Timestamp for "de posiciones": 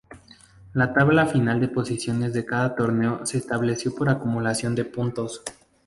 1.61-2.33